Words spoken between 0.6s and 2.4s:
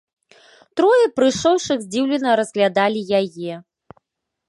Трое прыйшоўшых здзіўлена